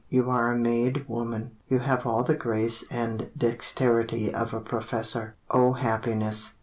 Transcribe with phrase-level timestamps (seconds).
[0.09, 5.35] You are a made woman, You have all the grace and dexterity Of A PROFESSOR.
[5.51, 6.55] O happiness!